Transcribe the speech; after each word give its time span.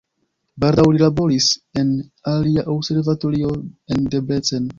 Baldaŭ 0.63 0.85
li 0.95 1.01
laboris 1.01 1.49
en 1.81 1.91
alia 2.33 2.65
observatorio 2.77 3.53
en 3.61 4.11
Debrecen. 4.17 4.69